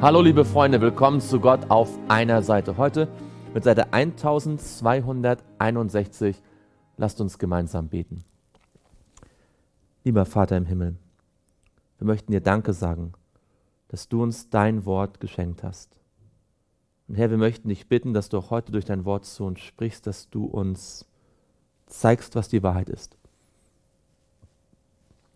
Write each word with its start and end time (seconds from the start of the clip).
Hallo 0.00 0.20
liebe 0.20 0.44
Freunde, 0.44 0.80
willkommen 0.80 1.20
zu 1.20 1.40
Gott 1.40 1.72
auf 1.72 1.98
einer 2.06 2.44
Seite. 2.44 2.76
Heute 2.76 3.08
mit 3.52 3.64
Seite 3.64 3.92
1261. 3.92 6.40
Lasst 6.96 7.20
uns 7.20 7.36
gemeinsam 7.36 7.88
beten. 7.88 8.22
Lieber 10.04 10.24
Vater 10.24 10.56
im 10.56 10.66
Himmel, 10.66 10.94
wir 11.98 12.06
möchten 12.06 12.30
dir 12.30 12.40
Danke 12.40 12.74
sagen, 12.74 13.14
dass 13.88 14.08
du 14.08 14.22
uns 14.22 14.50
dein 14.50 14.86
Wort 14.86 15.18
geschenkt 15.18 15.64
hast. 15.64 15.98
Und 17.08 17.16
Herr, 17.16 17.30
wir 17.30 17.36
möchten 17.36 17.68
dich 17.68 17.88
bitten, 17.88 18.14
dass 18.14 18.28
du 18.28 18.38
auch 18.38 18.52
heute 18.52 18.70
durch 18.70 18.84
dein 18.84 19.04
Wort 19.04 19.24
zu 19.24 19.46
uns 19.46 19.58
sprichst, 19.58 20.06
dass 20.06 20.30
du 20.30 20.44
uns 20.44 21.06
zeigst, 21.88 22.36
was 22.36 22.46
die 22.46 22.62
Wahrheit 22.62 22.88
ist. 22.88 23.18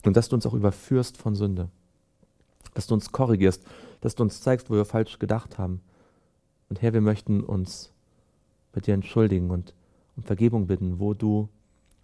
Und 0.06 0.16
dass 0.16 0.28
du 0.28 0.36
uns 0.36 0.46
auch 0.46 0.54
überführst 0.54 1.16
von 1.16 1.34
Sünde. 1.34 1.68
Dass 2.74 2.86
du 2.86 2.94
uns 2.94 3.12
korrigierst, 3.12 3.64
dass 4.00 4.14
du 4.14 4.22
uns 4.22 4.40
zeigst, 4.40 4.70
wo 4.70 4.74
wir 4.74 4.84
falsch 4.84 5.18
gedacht 5.18 5.58
haben. 5.58 5.80
Und 6.68 6.80
Herr, 6.82 6.92
wir 6.92 7.00
möchten 7.00 7.42
uns 7.42 7.92
bei 8.72 8.80
dir 8.80 8.94
entschuldigen 8.94 9.50
und 9.50 9.74
um 10.16 10.22
Vergebung 10.22 10.66
bitten, 10.66 10.98
wo 10.98 11.14
du, 11.14 11.48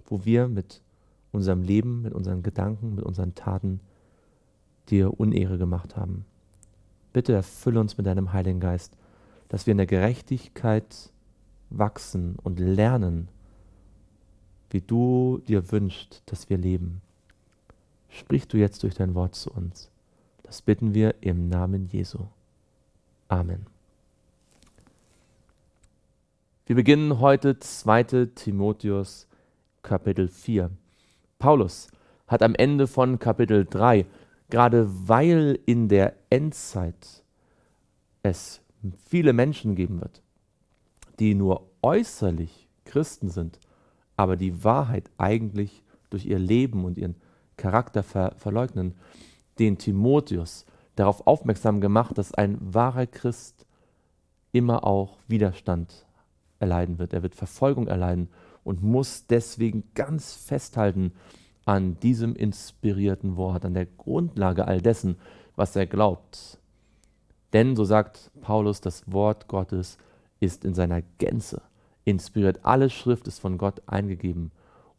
wo 0.06 0.24
wir 0.24 0.48
mit 0.48 0.83
unserem 1.33 1.62
Leben, 1.62 2.02
mit 2.02 2.14
unseren 2.14 2.42
Gedanken, 2.42 2.94
mit 2.94 3.05
unseren 3.05 3.34
Taten 3.34 3.80
dir 4.89 5.19
Unehre 5.19 5.58
gemacht 5.58 5.96
haben. 5.96 6.24
Bitte 7.12 7.33
erfülle 7.33 7.80
uns 7.80 7.96
mit 7.96 8.06
deinem 8.06 8.33
Heiligen 8.33 8.61
Geist, 8.61 8.96
dass 9.48 9.66
wir 9.66 9.72
in 9.72 9.78
der 9.78 9.86
Gerechtigkeit 9.86 11.11
wachsen 11.70 12.36
und 12.42 12.58
lernen, 12.58 13.28
wie 14.70 14.80
du 14.80 15.41
dir 15.46 15.70
wünschst, 15.70 16.22
dass 16.27 16.50
wir 16.50 16.58
leben. 16.58 17.00
Sprich 18.08 18.48
du 18.48 18.56
jetzt 18.56 18.83
durch 18.83 18.94
dein 18.94 19.14
Wort 19.14 19.34
zu 19.34 19.50
uns. 19.50 19.91
Das 20.48 20.62
bitten 20.62 20.94
wir 20.94 21.14
im 21.20 21.50
Namen 21.50 21.88
Jesu. 21.88 22.20
Amen. 23.28 23.66
Wir 26.64 26.74
beginnen 26.74 27.20
heute 27.20 27.58
2. 27.58 28.30
Timotheus 28.34 29.28
Kapitel 29.82 30.27
4. 30.27 30.70
Paulus 31.38 31.88
hat 32.27 32.42
am 32.42 32.55
Ende 32.55 32.86
von 32.86 33.18
Kapitel 33.18 33.66
3, 33.66 34.06
gerade 34.48 34.88
weil 35.06 35.58
in 35.66 35.90
der 35.90 36.14
Endzeit 36.30 37.22
es 38.22 38.62
viele 39.05 39.34
Menschen 39.34 39.74
geben 39.74 40.00
wird, 40.00 40.22
die 41.18 41.34
nur 41.34 41.68
äußerlich 41.83 42.68
Christen 42.86 43.28
sind, 43.28 43.60
aber 44.16 44.36
die 44.36 44.64
Wahrheit 44.64 45.10
eigentlich 45.18 45.83
durch 46.08 46.24
ihr 46.24 46.38
Leben 46.38 46.86
und 46.86 46.96
ihren 46.96 47.16
Charakter 47.58 48.02
ver 48.02 48.34
verleugnen, 48.38 48.94
den 49.59 49.78
Timotheus 49.78 50.67
darauf 50.97 51.27
aufmerksam 51.27 51.81
gemacht, 51.81 52.19
dass 52.19 52.34
ein 52.34 52.59
wahrer 52.61 53.06
Christ 53.06 53.67
immer 54.53 54.84
auch 54.84 55.19
Widerstand 55.28 56.06
erleiden 56.59 56.98
wird. 56.98 57.12
Er 57.12 57.23
wird 57.23 57.34
Verfolgung 57.34 57.86
erleiden 57.86 58.29
und 58.64 58.83
muss 58.83 59.27
deswegen 59.27 59.85
ganz 59.95 60.35
festhalten 60.35 61.13
an 61.64 62.01
diesem 62.01 62.35
inspirierten 62.35 63.36
Wort, 63.36 63.64
an 63.64 63.74
der 63.74 63.86
Grundlage 63.86 64.67
all 64.67 64.80
dessen, 64.80 65.17
was 65.55 65.77
er 65.77 65.86
glaubt. 65.86 66.58
Denn, 67.52 67.77
so 67.77 67.85
sagt 67.85 68.30
Paulus, 68.41 68.80
das 68.80 69.11
Wort 69.11 69.48
Gottes 69.48 69.98
ist 70.41 70.64
in 70.64 70.74
seiner 70.74 71.02
Gänze 71.18 71.63
inspiriert. 72.05 72.64
Alle 72.64 72.91
Schrift 72.91 73.29
ist 73.29 73.39
von 73.39 73.58
Gott 73.58 73.83
eingegeben 73.86 74.51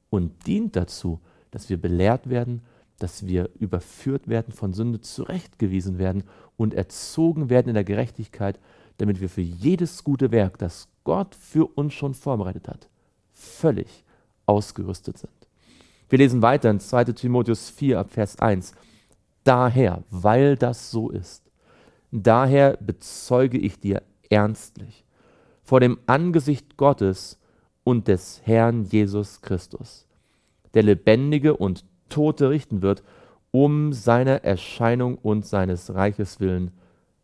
und 0.09 0.47
dient 0.47 0.75
dazu, 0.75 1.19
dass 1.51 1.69
wir 1.69 1.81
belehrt 1.81 2.29
werden, 2.29 2.61
dass 2.99 3.25
wir 3.25 3.49
überführt 3.57 4.27
werden, 4.27 4.53
von 4.53 4.73
Sünde 4.73 5.01
zurechtgewiesen 5.01 5.97
werden 5.97 6.23
und 6.57 6.73
erzogen 6.73 7.49
werden 7.49 7.69
in 7.69 7.73
der 7.73 7.83
Gerechtigkeit, 7.83 8.59
damit 8.97 9.21
wir 9.21 9.29
für 9.29 9.41
jedes 9.41 10.03
gute 10.03 10.31
Werk, 10.31 10.57
das 10.57 10.87
Gott 11.03 11.33
für 11.35 11.65
uns 11.65 11.93
schon 11.93 12.13
vorbereitet 12.13 12.67
hat, 12.67 12.89
völlig 13.31 14.03
ausgerüstet 14.45 15.17
sind. 15.17 15.31
Wir 16.09 16.19
lesen 16.19 16.41
weiter 16.41 16.69
in 16.69 16.79
2 16.79 17.05
Timotheus 17.05 17.69
4 17.69 17.99
ab 17.99 18.11
Vers 18.11 18.39
1. 18.39 18.73
Daher, 19.43 20.03
weil 20.09 20.57
das 20.57 20.91
so 20.91 21.09
ist, 21.09 21.43
daher 22.11 22.77
bezeuge 22.77 23.57
ich 23.57 23.79
dir 23.79 24.03
ernstlich 24.29 25.05
vor 25.63 25.79
dem 25.79 25.99
Angesicht 26.07 26.77
Gottes 26.77 27.39
und 27.83 28.07
des 28.07 28.41
Herrn 28.43 28.85
Jesus 28.85 29.41
Christus, 29.41 30.07
der 30.73 30.83
lebendige 30.83 31.55
und 31.55 31.85
Tote 32.09 32.49
richten 32.49 32.81
wird, 32.81 33.03
um 33.51 33.93
seiner 33.93 34.43
Erscheinung 34.43 35.17
und 35.17 35.45
seines 35.45 35.93
Reiches 35.93 36.39
willen, 36.39 36.71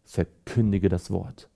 verkündige 0.03 0.90
das 0.90 1.12
Wort. 1.12 1.50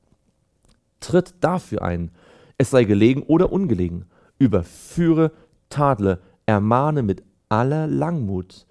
Tritt 1.00 1.35
dafür 1.39 1.81
ein, 1.81 2.12
es 2.57 2.72
sei 2.72 2.84
gelegen 2.84 3.23
oder 3.23 3.51
ungelegen, 3.51 4.06
überführe, 4.38 5.31
tadle, 5.69 6.19
ermahne 6.45 7.03
mit 7.03 7.23
aller 7.47 7.88
Langmut 7.88 8.66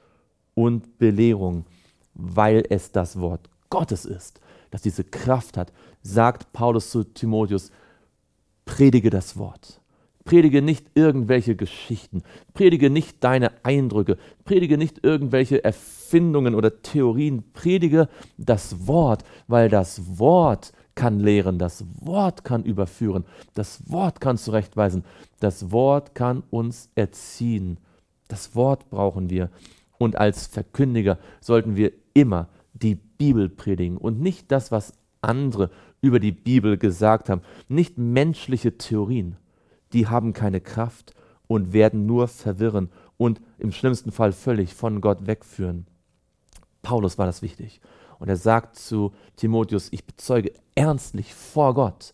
und 0.54 0.98
Belehrung, 0.98 1.64
weil 2.14 2.64
es 2.68 2.92
das 2.92 3.20
Wort 3.20 3.48
Gottes 3.70 4.04
ist, 4.04 4.40
das 4.70 4.82
diese 4.82 5.04
Kraft 5.04 5.56
hat, 5.56 5.72
sagt 6.02 6.52
Paulus 6.52 6.90
zu 6.90 7.04
Timotheus, 7.04 7.70
predige 8.64 9.10
das 9.10 9.36
Wort. 9.36 9.80
Predige 10.28 10.60
nicht 10.60 10.90
irgendwelche 10.94 11.56
Geschichten. 11.56 12.22
Predige 12.52 12.90
nicht 12.90 13.24
deine 13.24 13.64
Eindrücke. 13.64 14.18
Predige 14.44 14.76
nicht 14.76 15.02
irgendwelche 15.02 15.64
Erfindungen 15.64 16.54
oder 16.54 16.82
Theorien. 16.82 17.44
Predige 17.54 18.10
das 18.36 18.86
Wort, 18.86 19.24
weil 19.46 19.70
das 19.70 20.18
Wort 20.18 20.74
kann 20.94 21.18
lehren, 21.18 21.58
das 21.58 21.82
Wort 22.02 22.44
kann 22.44 22.62
überführen, 22.64 23.24
das 23.54 23.90
Wort 23.90 24.20
kann 24.20 24.36
zurechtweisen, 24.36 25.02
das 25.40 25.72
Wort 25.72 26.14
kann 26.14 26.42
uns 26.50 26.90
erziehen. 26.94 27.78
Das 28.28 28.54
Wort 28.54 28.90
brauchen 28.90 29.30
wir. 29.30 29.48
Und 29.96 30.16
als 30.16 30.46
Verkündiger 30.46 31.16
sollten 31.40 31.74
wir 31.74 31.92
immer 32.12 32.48
die 32.74 32.96
Bibel 32.96 33.48
predigen 33.48 33.96
und 33.96 34.20
nicht 34.20 34.52
das, 34.52 34.70
was 34.72 34.92
andere 35.22 35.70
über 36.02 36.20
die 36.20 36.32
Bibel 36.32 36.76
gesagt 36.76 37.30
haben, 37.30 37.40
nicht 37.70 37.96
menschliche 37.96 38.76
Theorien 38.76 39.38
die 39.92 40.06
haben 40.06 40.32
keine 40.32 40.60
Kraft 40.60 41.14
und 41.46 41.72
werden 41.72 42.06
nur 42.06 42.28
verwirren 42.28 42.90
und 43.16 43.40
im 43.58 43.72
schlimmsten 43.72 44.12
Fall 44.12 44.32
völlig 44.32 44.74
von 44.74 45.00
Gott 45.00 45.26
wegführen. 45.26 45.86
Paulus 46.82 47.18
war 47.18 47.26
das 47.26 47.42
wichtig. 47.42 47.80
Und 48.18 48.28
er 48.28 48.36
sagt 48.36 48.76
zu 48.76 49.12
Timotheus, 49.36 49.88
ich 49.92 50.04
bezeuge 50.04 50.52
ernstlich 50.74 51.34
vor 51.34 51.74
Gott, 51.74 52.12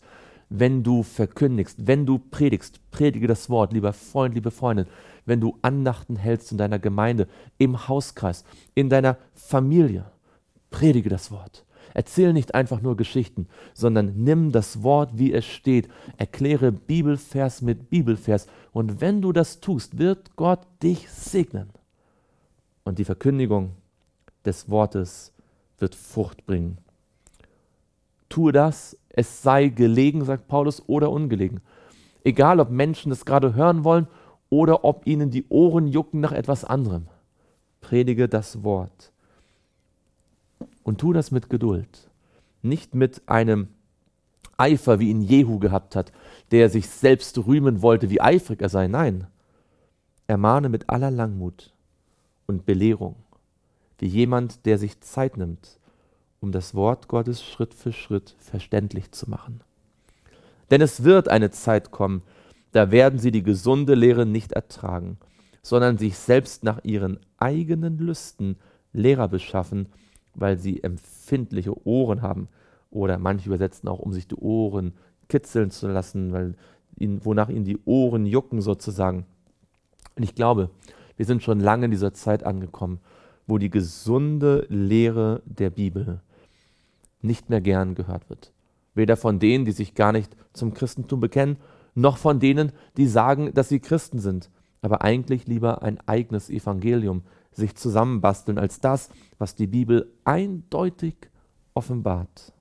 wenn 0.49 0.83
du 0.83 1.03
verkündigst, 1.03 1.87
wenn 1.87 2.05
du 2.05 2.19
predigst, 2.19 2.79
predige 2.91 3.27
das 3.27 3.49
Wort, 3.49 3.73
lieber 3.73 3.93
Freund, 3.93 4.35
liebe 4.35 4.51
Freundin, 4.51 4.85
wenn 5.25 5.41
du 5.41 5.57
Andachten 5.63 6.15
hältst 6.15 6.51
in 6.51 6.57
deiner 6.57 6.77
Gemeinde, 6.79 7.27
im 7.57 7.87
Hauskreis, 7.87 8.43
in 8.75 8.89
deiner 8.89 9.17
Familie, 9.33 10.05
predige 10.69 11.09
das 11.09 11.31
Wort. 11.31 11.65
Erzähl 11.95 12.33
nicht 12.33 12.53
einfach 12.53 12.81
nur 12.81 12.97
Geschichten, 12.97 13.47
sondern 13.73 14.15
nimm 14.17 14.51
das 14.51 14.83
Wort, 14.83 15.11
wie 15.17 15.31
es 15.31 15.45
steht. 15.45 15.87
Erkläre 16.17 16.73
Bibelvers 16.73 17.61
mit 17.61 17.89
Bibelvers. 17.89 18.47
Und 18.73 18.99
wenn 18.99 19.21
du 19.21 19.31
das 19.31 19.61
tust, 19.61 19.97
wird 19.97 20.35
Gott 20.35 20.59
dich 20.83 21.09
segnen. 21.09 21.69
Und 22.83 22.99
die 22.99 23.05
Verkündigung 23.05 23.71
des 24.43 24.69
Wortes 24.69 25.31
wird 25.79 25.95
Frucht 25.95 26.45
bringen. 26.45 26.79
Tue 28.27 28.51
das, 28.51 28.97
es 29.07 29.41
sei 29.41 29.69
gelegen, 29.69 30.25
sagt 30.25 30.49
Paulus, 30.49 30.83
oder 30.87 31.09
ungelegen. 31.09 31.61
Egal, 32.25 32.59
ob 32.59 32.71
Menschen 32.71 33.09
das 33.09 33.23
gerade 33.23 33.53
hören 33.53 33.85
wollen 33.85 34.07
oder 34.49 34.83
ob 34.83 35.07
ihnen 35.07 35.29
die 35.31 35.45
Ohren 35.47 35.87
jucken 35.87 36.19
nach 36.19 36.33
etwas 36.33 36.65
anderem. 36.65 37.07
Predige 37.79 38.27
das 38.27 38.65
Wort. 38.65 39.13
Und 40.85 41.01
tu 41.01 41.13
das 41.13 41.31
mit 41.31 41.49
Geduld. 41.49 42.11
Nicht 42.61 42.93
mit 42.93 43.23
einem 43.25 43.69
Eifer, 44.55 44.99
wie 44.99 45.09
ihn 45.09 45.21
Jehu 45.21 45.57
gehabt 45.57 45.95
hat, 45.95 46.11
der 46.51 46.69
sich 46.69 46.87
selbst 46.87 47.39
rühmen 47.39 47.81
wollte, 47.81 48.11
wie 48.11 48.21
eifrig 48.21 48.61
er 48.61 48.69
sei. 48.69 48.87
Nein, 48.87 49.25
ermahne 50.27 50.69
mit 50.69 50.87
aller 50.87 51.09
Langmut 51.09 51.73
und 52.45 52.67
Belehrung, 52.67 53.15
wie 53.97 54.05
jemand, 54.05 54.67
der 54.67 54.77
sich 54.77 55.01
Zeit 55.01 55.37
nimmt, 55.37 55.79
um 56.39 56.51
das 56.51 56.75
Wort 56.75 57.07
Gottes 57.07 57.43
Schritt 57.43 57.73
für 57.73 57.91
Schritt 57.91 58.35
verständlich 58.37 59.11
zu 59.11 59.27
machen. 59.27 59.61
Denn 60.69 60.81
es 60.81 61.03
wird 61.03 61.29
eine 61.29 61.49
Zeit 61.49 61.89
kommen, 61.89 62.21
da 62.73 62.91
werden 62.91 63.17
sie 63.17 63.31
die 63.31 63.43
gesunde 63.43 63.95
Lehre 63.95 64.27
nicht 64.27 64.51
ertragen, 64.51 65.17
sondern 65.63 65.97
sich 65.97 66.15
selbst 66.15 66.63
nach 66.63 66.83
ihren 66.83 67.19
eigenen 67.37 67.97
Lüsten 67.97 68.57
Lehrer 68.93 69.27
beschaffen, 69.27 69.87
weil 70.35 70.57
sie 70.57 70.83
empfindliche 70.83 71.85
Ohren 71.85 72.21
haben. 72.21 72.47
Oder 72.91 73.17
manche 73.17 73.47
übersetzen 73.47 73.89
auch, 73.89 73.99
um 73.99 74.13
sich 74.13 74.27
die 74.27 74.35
Ohren 74.35 74.93
kitzeln 75.27 75.71
zu 75.71 75.87
lassen, 75.87 76.31
weil 76.33 76.55
ihnen, 76.97 77.23
wonach 77.25 77.49
ihnen 77.49 77.65
die 77.65 77.79
Ohren 77.85 78.25
jucken 78.25 78.61
sozusagen. 78.61 79.25
Und 80.15 80.23
ich 80.23 80.35
glaube, 80.35 80.69
wir 81.17 81.25
sind 81.25 81.43
schon 81.43 81.59
lange 81.59 81.85
in 81.85 81.91
dieser 81.91 82.13
Zeit 82.13 82.43
angekommen, 82.43 82.99
wo 83.47 83.57
die 83.57 83.69
gesunde 83.69 84.65
Lehre 84.69 85.41
der 85.45 85.69
Bibel 85.69 86.21
nicht 87.21 87.49
mehr 87.49 87.61
gern 87.61 87.95
gehört 87.95 88.29
wird. 88.29 88.51
Weder 88.93 89.17
von 89.17 89.39
denen, 89.39 89.65
die 89.65 89.71
sich 89.71 89.93
gar 89.93 90.11
nicht 90.11 90.35
zum 90.53 90.73
Christentum 90.73 91.19
bekennen, 91.19 91.57
noch 91.95 92.17
von 92.17 92.39
denen, 92.39 92.71
die 92.97 93.07
sagen, 93.07 93.53
dass 93.53 93.69
sie 93.69 93.79
Christen 93.79 94.19
sind, 94.19 94.49
aber 94.81 95.01
eigentlich 95.01 95.47
lieber 95.47 95.81
ein 95.81 95.99
eigenes 96.07 96.49
Evangelium 96.49 97.23
sich 97.55 97.75
zusammenbasteln 97.75 98.57
als 98.57 98.79
das, 98.79 99.09
was 99.37 99.55
die 99.55 99.67
Bibel 99.67 100.11
eindeutig 100.23 101.15
offenbart. 101.73 102.53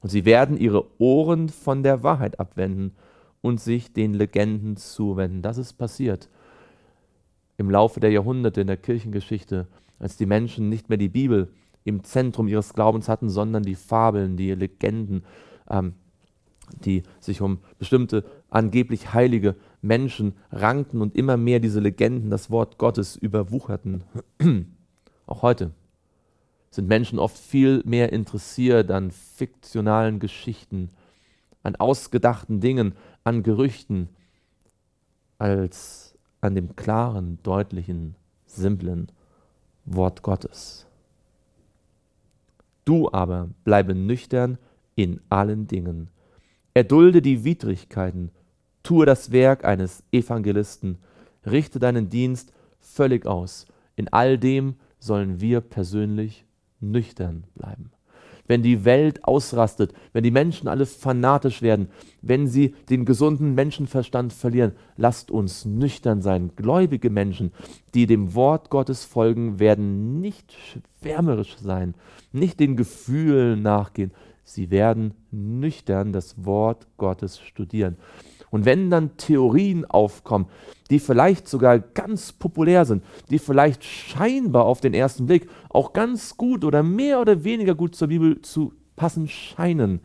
Und 0.00 0.10
sie 0.10 0.24
werden 0.24 0.56
ihre 0.56 0.86
Ohren 1.00 1.48
von 1.48 1.82
der 1.82 2.02
Wahrheit 2.02 2.38
abwenden 2.38 2.94
und 3.40 3.60
sich 3.60 3.92
den 3.92 4.14
Legenden 4.14 4.76
zuwenden. 4.76 5.42
Das 5.42 5.58
ist 5.58 5.74
passiert 5.74 6.28
im 7.58 7.70
Laufe 7.70 8.00
der 8.00 8.10
Jahrhunderte 8.10 8.62
in 8.62 8.68
der 8.68 8.76
Kirchengeschichte, 8.76 9.66
als 9.98 10.16
die 10.16 10.26
Menschen 10.26 10.68
nicht 10.68 10.88
mehr 10.88 10.96
die 10.96 11.08
Bibel 11.08 11.52
im 11.84 12.04
Zentrum 12.04 12.48
ihres 12.48 12.72
Glaubens 12.72 13.08
hatten, 13.08 13.28
sondern 13.28 13.64
die 13.64 13.74
Fabeln, 13.74 14.36
die 14.36 14.54
Legenden, 14.54 15.24
ähm, 15.68 15.94
die 16.84 17.02
sich 17.20 17.40
um 17.40 17.58
bestimmte 17.78 18.24
angeblich 18.50 19.12
heilige 19.12 19.56
Menschen 19.82 20.34
rankten 20.50 21.00
und 21.00 21.14
immer 21.16 21.36
mehr 21.36 21.60
diese 21.60 21.80
Legenden 21.80 22.30
das 22.30 22.50
Wort 22.50 22.78
Gottes 22.78 23.16
überwucherten. 23.16 24.02
Auch 25.26 25.42
heute 25.42 25.72
sind 26.70 26.88
Menschen 26.88 27.18
oft 27.18 27.38
viel 27.38 27.82
mehr 27.84 28.12
interessiert 28.12 28.90
an 28.90 29.10
fiktionalen 29.10 30.20
Geschichten, 30.20 30.90
an 31.62 31.76
ausgedachten 31.76 32.60
Dingen, 32.60 32.94
an 33.24 33.42
Gerüchten, 33.42 34.08
als 35.38 36.14
an 36.40 36.54
dem 36.54 36.76
klaren, 36.76 37.38
deutlichen, 37.42 38.14
simplen 38.46 39.10
Wort 39.84 40.22
Gottes. 40.22 40.86
Du 42.84 43.10
aber 43.12 43.48
bleibe 43.64 43.94
nüchtern 43.94 44.58
in 44.94 45.20
allen 45.28 45.66
Dingen. 45.66 46.08
Erdulde 46.78 47.22
die 47.22 47.42
Widrigkeiten, 47.42 48.30
tue 48.84 49.04
das 49.04 49.32
Werk 49.32 49.64
eines 49.64 50.04
Evangelisten, 50.12 50.98
richte 51.44 51.80
deinen 51.80 52.08
Dienst 52.08 52.52
völlig 52.78 53.26
aus. 53.26 53.66
In 53.96 54.06
all 54.12 54.38
dem 54.38 54.76
sollen 55.00 55.40
wir 55.40 55.60
persönlich 55.60 56.46
nüchtern 56.78 57.42
bleiben. 57.56 57.90
Wenn 58.46 58.62
die 58.62 58.84
Welt 58.84 59.24
ausrastet, 59.24 59.92
wenn 60.12 60.22
die 60.22 60.30
Menschen 60.30 60.68
alle 60.68 60.86
fanatisch 60.86 61.62
werden, 61.62 61.88
wenn 62.22 62.46
sie 62.46 62.76
den 62.88 63.04
gesunden 63.04 63.56
Menschenverstand 63.56 64.32
verlieren, 64.32 64.70
lasst 64.96 65.32
uns 65.32 65.64
nüchtern 65.64 66.22
sein. 66.22 66.52
Gläubige 66.54 67.10
Menschen, 67.10 67.50
die 67.94 68.06
dem 68.06 68.36
Wort 68.36 68.70
Gottes 68.70 69.04
folgen, 69.04 69.58
werden 69.58 70.20
nicht 70.20 70.54
schwärmerisch 71.00 71.56
sein, 71.58 71.96
nicht 72.30 72.60
den 72.60 72.76
Gefühlen 72.76 73.62
nachgehen. 73.62 74.12
Sie 74.48 74.70
werden 74.70 75.12
nüchtern 75.30 76.14
das 76.14 76.46
Wort 76.46 76.86
Gottes 76.96 77.38
studieren. 77.38 77.98
Und 78.50 78.64
wenn 78.64 78.88
dann 78.88 79.18
Theorien 79.18 79.84
aufkommen, 79.84 80.46
die 80.88 81.00
vielleicht 81.00 81.46
sogar 81.46 81.78
ganz 81.78 82.32
populär 82.32 82.86
sind, 82.86 83.04
die 83.28 83.38
vielleicht 83.38 83.84
scheinbar 83.84 84.64
auf 84.64 84.80
den 84.80 84.94
ersten 84.94 85.26
Blick 85.26 85.50
auch 85.68 85.92
ganz 85.92 86.38
gut 86.38 86.64
oder 86.64 86.82
mehr 86.82 87.20
oder 87.20 87.44
weniger 87.44 87.74
gut 87.74 87.94
zur 87.94 88.08
Bibel 88.08 88.40
zu 88.40 88.72
passen 88.96 89.28
scheinen, 89.28 90.00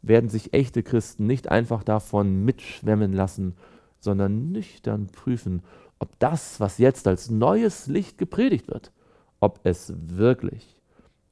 werden 0.00 0.30
sich 0.30 0.54
echte 0.54 0.84
Christen 0.84 1.26
nicht 1.26 1.50
einfach 1.50 1.82
davon 1.82 2.44
mitschwemmen 2.44 3.12
lassen, 3.12 3.56
sondern 3.98 4.52
nüchtern 4.52 5.08
prüfen, 5.08 5.62
ob 5.98 6.16
das, 6.20 6.60
was 6.60 6.78
jetzt 6.78 7.08
als 7.08 7.30
neues 7.30 7.88
Licht 7.88 8.16
gepredigt 8.16 8.68
wird, 8.68 8.92
ob 9.40 9.58
es 9.64 9.92
wirklich 9.96 10.77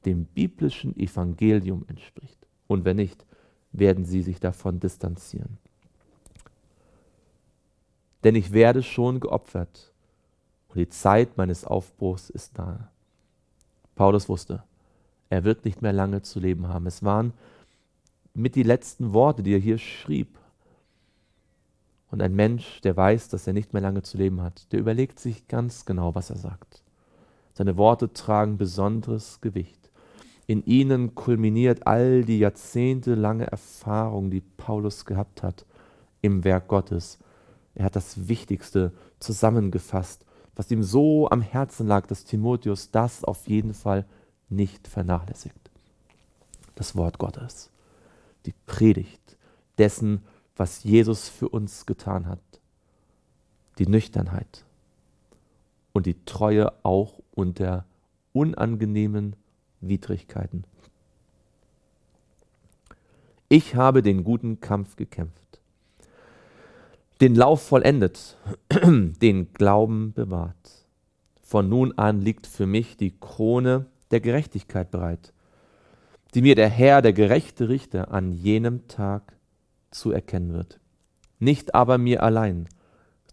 dem 0.07 0.25
biblischen 0.25 0.97
Evangelium 0.97 1.85
entspricht. 1.87 2.39
Und 2.67 2.85
wenn 2.85 2.97
nicht, 2.97 3.25
werden 3.71 4.05
sie 4.05 4.23
sich 4.23 4.39
davon 4.39 4.79
distanzieren 4.79 5.59
denn 8.27 8.35
ich 8.35 8.51
werde 8.51 8.83
schon 8.83 9.21
geopfert 9.21 9.93
und 10.67 10.77
die 10.77 10.89
Zeit 10.89 11.37
meines 11.37 11.63
Aufbruchs 11.63 12.29
ist 12.29 12.57
nahe. 12.57 12.89
Paulus 13.95 14.27
wusste, 14.27 14.63
er 15.29 15.45
wird 15.45 15.63
nicht 15.63 15.81
mehr 15.81 15.93
lange 15.93 16.21
zu 16.21 16.41
leben 16.41 16.67
haben. 16.67 16.87
Es 16.87 17.03
waren 17.03 17.31
mit 18.33 18.55
die 18.55 18.63
letzten 18.63 19.13
Worte, 19.13 19.43
die 19.43 19.53
er 19.53 19.59
hier 19.59 19.77
schrieb. 19.77 20.37
Und 22.11 22.21
ein 22.21 22.35
Mensch, 22.35 22.81
der 22.81 22.97
weiß, 22.97 23.29
dass 23.29 23.47
er 23.47 23.53
nicht 23.53 23.71
mehr 23.71 23.81
lange 23.81 24.01
zu 24.01 24.17
leben 24.17 24.41
hat, 24.41 24.71
der 24.71 24.79
überlegt 24.79 25.19
sich 25.19 25.47
ganz 25.47 25.85
genau, 25.85 26.13
was 26.13 26.29
er 26.29 26.37
sagt. 26.37 26.83
Seine 27.53 27.77
Worte 27.77 28.11
tragen 28.11 28.57
besonderes 28.57 29.39
Gewicht. 29.39 29.86
In 30.47 30.65
ihnen 30.65 31.13
kulminiert 31.13 31.85
all 31.85 32.23
die 32.23 32.39
jahrzehntelange 32.39 33.47
Erfahrung, 33.47 34.31
die 34.31 34.41
Paulus 34.41 35.05
gehabt 35.05 35.43
hat 35.43 35.65
im 36.21 36.43
Werk 36.43 36.67
Gottes 36.67 37.19
er 37.77 37.85
hat 37.85 37.95
das 37.95 38.27
Wichtigste 38.27 38.91
zusammengefasst, 39.19 40.25
was 40.55 40.71
ihm 40.71 40.81
so 40.81 41.29
am 41.29 41.43
Herzen 41.43 41.85
lag, 41.85 42.07
dass 42.07 42.25
Timotheus 42.25 42.89
das 42.89 43.23
auf 43.23 43.47
jeden 43.47 43.75
Fall 43.75 44.03
nicht 44.49 44.87
vernachlässigt. 44.87 45.69
Das 46.73 46.95
Wort 46.95 47.19
Gottes, 47.19 47.69
die 48.47 48.55
Predigt 48.65 49.37
dessen, 49.77 50.23
was 50.55 50.83
Jesus 50.83 51.29
für 51.29 51.49
uns 51.49 51.85
getan 51.85 52.25
hat, 52.25 52.39
die 53.77 53.85
Nüchternheit 53.85 54.65
und 55.93 56.07
die 56.07 56.25
Treue 56.25 56.73
auch 56.83 57.19
unter 57.35 57.85
unangenehmen 58.33 59.35
Widrigkeiten. 59.81 60.63
Ich 63.49 63.75
habe 63.75 64.01
den 64.01 64.23
guten 64.23 64.59
Kampf 64.59 64.95
gekämpft 64.95 65.47
den 67.21 67.35
Lauf 67.35 67.61
vollendet, 67.61 68.37
den 68.71 69.53
Glauben 69.53 70.13
bewahrt. 70.13 70.85
Von 71.41 71.69
nun 71.69 71.97
an 71.97 72.21
liegt 72.21 72.45
für 72.45 72.67
mich 72.67 72.97
die 72.97 73.17
Krone 73.17 73.85
der 74.11 74.19
Gerechtigkeit 74.19 74.91
bereit, 74.91 75.33
die 76.33 76.41
mir 76.41 76.55
der 76.55 76.69
Herr, 76.69 77.01
der 77.01 77.13
gerechte 77.13 77.69
Richter, 77.69 78.11
an 78.11 78.31
jenem 78.31 78.87
Tag 78.87 79.33
zu 79.91 80.11
erkennen 80.11 80.53
wird. 80.53 80.79
Nicht 81.39 81.73
aber 81.73 81.97
mir 81.97 82.21
allein, 82.21 82.67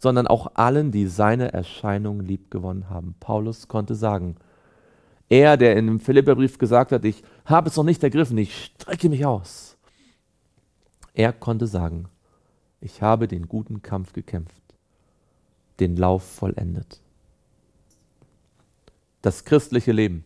sondern 0.00 0.26
auch 0.26 0.52
allen, 0.54 0.90
die 0.90 1.06
seine 1.06 1.52
Erscheinung 1.52 2.20
liebgewonnen 2.20 2.88
haben. 2.88 3.16
Paulus 3.20 3.68
konnte 3.68 3.94
sagen, 3.94 4.36
er, 5.28 5.56
der 5.56 5.76
in 5.76 5.86
dem 5.86 6.00
Philipperbrief 6.00 6.58
gesagt 6.58 6.92
hat, 6.92 7.04
ich 7.04 7.22
habe 7.44 7.68
es 7.68 7.76
noch 7.76 7.84
nicht 7.84 8.02
ergriffen, 8.02 8.38
ich 8.38 8.64
strecke 8.64 9.08
mich 9.08 9.24
aus. 9.24 9.76
Er 11.12 11.32
konnte 11.32 11.66
sagen, 11.66 12.08
ich 12.80 13.00
habe 13.00 13.28
den 13.28 13.48
guten 13.48 13.82
Kampf 13.82 14.12
gekämpft, 14.12 14.62
den 15.80 15.96
Lauf 15.96 16.22
vollendet. 16.22 17.00
Das 19.22 19.44
christliche 19.44 19.92
Leben 19.92 20.24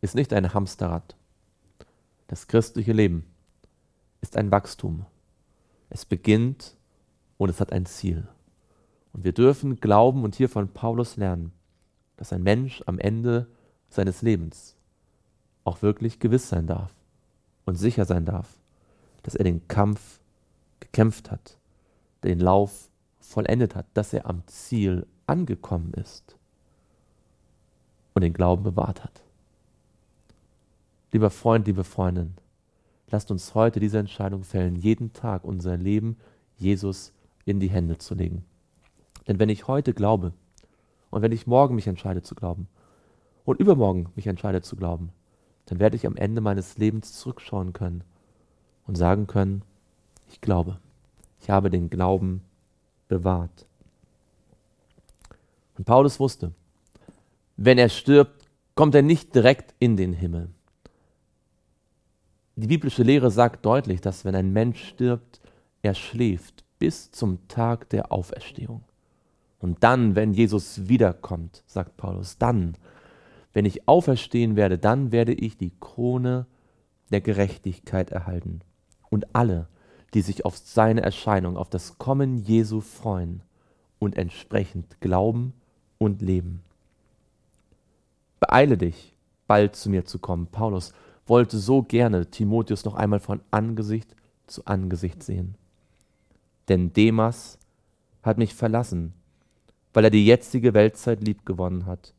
ist 0.00 0.14
nicht 0.16 0.32
ein 0.32 0.52
Hamsterrad. 0.52 1.14
Das 2.26 2.48
christliche 2.48 2.92
Leben 2.92 3.24
ist 4.20 4.36
ein 4.36 4.50
Wachstum. 4.50 5.06
Es 5.90 6.04
beginnt 6.04 6.76
und 7.36 7.50
es 7.50 7.60
hat 7.60 7.72
ein 7.72 7.86
Ziel. 7.86 8.26
Und 9.12 9.24
wir 9.24 9.32
dürfen 9.32 9.78
glauben 9.78 10.24
und 10.24 10.34
hier 10.34 10.48
von 10.48 10.68
Paulus 10.72 11.16
lernen, 11.16 11.52
dass 12.16 12.32
ein 12.32 12.42
Mensch 12.42 12.82
am 12.86 12.98
Ende 12.98 13.46
seines 13.94 14.22
Lebens 14.22 14.76
auch 15.64 15.82
wirklich 15.82 16.18
gewiss 16.18 16.48
sein 16.48 16.66
darf 16.66 16.92
und 17.64 17.76
sicher 17.76 18.04
sein 18.04 18.24
darf, 18.24 18.48
dass 19.22 19.34
er 19.34 19.44
den 19.44 19.66
Kampf 19.68 20.20
gekämpft 20.80 21.30
hat, 21.30 21.56
den 22.24 22.40
Lauf 22.40 22.88
vollendet 23.20 23.74
hat, 23.74 23.86
dass 23.94 24.12
er 24.12 24.26
am 24.26 24.42
Ziel 24.46 25.06
angekommen 25.26 25.92
ist 25.94 26.36
und 28.14 28.22
den 28.22 28.32
Glauben 28.32 28.64
bewahrt 28.64 29.04
hat. 29.04 29.22
Lieber 31.12 31.30
Freund, 31.30 31.66
liebe 31.66 31.84
Freundin, 31.84 32.34
lasst 33.10 33.30
uns 33.30 33.54
heute 33.54 33.80
diese 33.80 33.98
Entscheidung 33.98 34.44
fällen, 34.44 34.76
jeden 34.76 35.12
Tag 35.12 35.44
unser 35.44 35.76
Leben 35.76 36.16
Jesus 36.56 37.12
in 37.44 37.60
die 37.60 37.70
Hände 37.70 37.98
zu 37.98 38.14
legen. 38.14 38.44
Denn 39.28 39.38
wenn 39.38 39.48
ich 39.48 39.68
heute 39.68 39.94
glaube 39.94 40.32
und 41.10 41.22
wenn 41.22 41.32
ich 41.32 41.46
morgen 41.46 41.74
mich 41.74 41.86
entscheide 41.86 42.22
zu 42.22 42.34
glauben 42.34 42.66
und 43.44 43.60
übermorgen 43.60 44.08
mich 44.14 44.26
entscheide 44.26 44.62
zu 44.62 44.76
glauben, 44.76 45.10
dann 45.66 45.78
werde 45.80 45.96
ich 45.96 46.06
am 46.06 46.16
Ende 46.16 46.40
meines 46.40 46.78
Lebens 46.78 47.12
zurückschauen 47.14 47.72
können 47.72 48.04
und 48.86 48.96
sagen 48.96 49.26
können, 49.26 49.62
ich 50.28 50.40
glaube. 50.40 50.78
Ich 51.40 51.50
habe 51.50 51.70
den 51.70 51.90
Glauben 51.90 52.42
bewahrt. 53.08 53.66
Und 55.76 55.84
Paulus 55.84 56.20
wusste, 56.20 56.52
wenn 57.56 57.78
er 57.78 57.88
stirbt, 57.88 58.48
kommt 58.74 58.94
er 58.94 59.02
nicht 59.02 59.34
direkt 59.34 59.74
in 59.78 59.96
den 59.96 60.12
Himmel. 60.12 60.50
Die 62.56 62.66
biblische 62.66 63.02
Lehre 63.02 63.30
sagt 63.30 63.64
deutlich, 63.64 64.00
dass 64.00 64.24
wenn 64.24 64.34
ein 64.34 64.52
Mensch 64.52 64.84
stirbt, 64.84 65.40
er 65.82 65.94
schläft 65.94 66.64
bis 66.78 67.10
zum 67.10 67.48
Tag 67.48 67.88
der 67.90 68.12
Auferstehung. 68.12 68.84
Und 69.58 69.82
dann, 69.82 70.16
wenn 70.16 70.34
Jesus 70.34 70.88
wiederkommt, 70.88 71.62
sagt 71.66 71.96
Paulus, 71.96 72.38
dann, 72.38 72.76
wenn 73.52 73.64
ich 73.64 73.86
auferstehen 73.88 74.56
werde, 74.56 74.78
dann 74.78 75.12
werde 75.12 75.32
ich 75.32 75.56
die 75.56 75.72
Krone 75.80 76.46
der 77.10 77.20
Gerechtigkeit 77.20 78.10
erhalten. 78.10 78.60
Und 79.10 79.34
alle, 79.34 79.68
die 80.14 80.22
sich 80.22 80.44
auf 80.44 80.56
seine 80.56 81.02
Erscheinung, 81.02 81.56
auf 81.56 81.68
das 81.68 81.98
Kommen 81.98 82.38
Jesu 82.38 82.80
freuen 82.80 83.42
und 83.98 84.16
entsprechend 84.16 85.00
glauben 85.00 85.52
und 85.98 86.22
leben. 86.22 86.62
Beeile 88.40 88.78
dich, 88.78 89.14
bald 89.46 89.76
zu 89.76 89.90
mir 89.90 90.04
zu 90.04 90.18
kommen. 90.18 90.46
Paulus 90.46 90.94
wollte 91.26 91.58
so 91.58 91.82
gerne 91.82 92.30
Timotheus 92.30 92.84
noch 92.84 92.94
einmal 92.94 93.20
von 93.20 93.40
Angesicht 93.50 94.16
zu 94.46 94.64
Angesicht 94.64 95.22
sehen. 95.22 95.56
Denn 96.68 96.92
Demas 96.92 97.58
hat 98.22 98.38
mich 98.38 98.54
verlassen, 98.54 99.12
weil 99.92 100.04
er 100.04 100.10
die 100.10 100.26
jetzige 100.26 100.74
Weltzeit 100.74 101.22
liebgewonnen 101.22 101.86
hat 101.86 102.14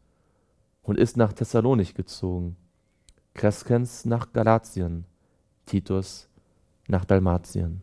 und 0.83 0.99
ist 0.99 1.17
nach 1.17 1.33
Thessalonich 1.33 1.95
gezogen, 1.95 2.55
Kreskens 3.33 4.05
nach 4.05 4.31
Galatien, 4.31 5.05
Titus 5.65 6.27
nach 6.87 7.05
Dalmatien. 7.05 7.81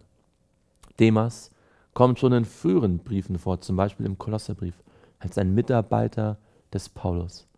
Demas 0.99 1.50
kommt 1.95 2.19
schon 2.19 2.33
in 2.33 2.45
früheren 2.45 2.99
Briefen 2.99 3.38
vor, 3.38 3.61
zum 3.61 3.76
Beispiel 3.76 4.07
im 4.07 4.19
Kolosserbrief, 4.19 4.75
als 5.19 5.38
ein 5.38 5.54
Mitarbeiter 5.54 6.38
des 6.73 6.88
Paulus. 6.88 7.49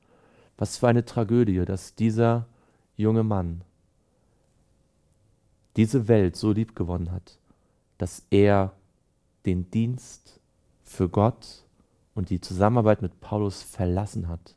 Was 0.56 0.78
für 0.78 0.88
eine 0.88 1.04
Tragödie, 1.04 1.64
dass 1.64 1.94
dieser 1.94 2.46
junge 2.96 3.24
Mann 3.24 3.62
diese 5.76 6.08
Welt 6.08 6.36
so 6.36 6.52
lieb 6.52 6.76
gewonnen 6.76 7.10
hat, 7.10 7.38
dass 7.98 8.24
er 8.30 8.72
den 9.44 9.70
Dienst 9.70 10.40
für 10.82 11.08
Gott 11.08 11.64
und 12.14 12.30
die 12.30 12.40
Zusammenarbeit 12.40 13.02
mit 13.02 13.20
Paulus 13.20 13.62
verlassen 13.62 14.28
hat, 14.28 14.54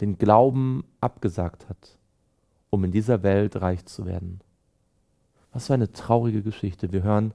den 0.00 0.18
Glauben 0.18 0.84
abgesagt 1.00 1.68
hat, 1.68 1.98
um 2.70 2.84
in 2.84 2.92
dieser 2.92 3.22
Welt 3.22 3.60
reich 3.60 3.84
zu 3.86 4.06
werden. 4.06 4.40
Was 5.52 5.68
für 5.68 5.74
eine 5.74 5.92
traurige 5.92 6.42
Geschichte. 6.42 6.92
Wir 6.92 7.02
hören 7.02 7.32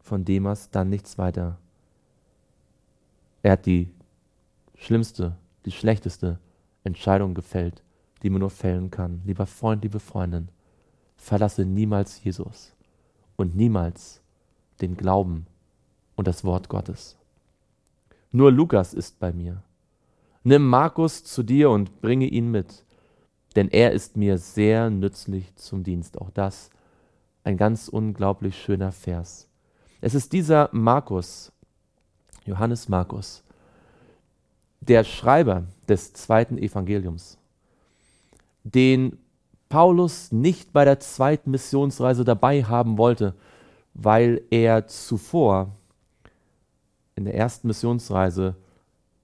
von 0.00 0.24
Demas 0.24 0.70
dann 0.70 0.90
nichts 0.90 1.18
weiter. 1.18 1.58
Er 3.42 3.52
hat 3.52 3.66
die 3.66 3.90
schlimmste, 4.74 5.36
die 5.64 5.72
schlechteste 5.72 6.38
Entscheidung 6.84 7.34
gefällt, 7.34 7.82
die 8.22 8.30
man 8.30 8.40
nur 8.40 8.50
fällen 8.50 8.90
kann. 8.90 9.22
Lieber 9.24 9.46
Freund, 9.46 9.82
liebe 9.82 10.00
Freundin, 10.00 10.48
verlasse 11.16 11.64
niemals 11.64 12.22
Jesus 12.22 12.74
und 13.36 13.56
niemals 13.56 14.20
den 14.80 14.96
Glauben 14.96 15.46
und 16.14 16.28
das 16.28 16.44
Wort 16.44 16.68
Gottes. 16.68 17.16
Nur 18.32 18.52
Lukas 18.52 18.94
ist 18.94 19.18
bei 19.18 19.32
mir. 19.32 19.62
Nimm 20.46 20.68
Markus 20.68 21.24
zu 21.24 21.42
dir 21.42 21.70
und 21.70 22.00
bringe 22.00 22.28
ihn 22.28 22.52
mit, 22.52 22.84
denn 23.56 23.68
er 23.68 23.90
ist 23.90 24.16
mir 24.16 24.38
sehr 24.38 24.90
nützlich 24.90 25.56
zum 25.56 25.82
Dienst. 25.82 26.20
Auch 26.20 26.30
das 26.30 26.70
ein 27.42 27.56
ganz 27.56 27.88
unglaublich 27.88 28.56
schöner 28.56 28.92
Vers. 28.92 29.48
Es 30.00 30.14
ist 30.14 30.32
dieser 30.32 30.68
Markus, 30.70 31.50
Johannes 32.44 32.88
Markus, 32.88 33.42
der 34.78 35.02
Schreiber 35.02 35.64
des 35.88 36.12
zweiten 36.12 36.58
Evangeliums, 36.58 37.38
den 38.62 39.18
Paulus 39.68 40.30
nicht 40.30 40.72
bei 40.72 40.84
der 40.84 41.00
zweiten 41.00 41.50
Missionsreise 41.50 42.24
dabei 42.24 42.62
haben 42.62 42.98
wollte, 42.98 43.34
weil 43.94 44.42
er 44.50 44.86
zuvor 44.86 45.74
in 47.16 47.24
der 47.24 47.34
ersten 47.34 47.66
Missionsreise 47.66 48.54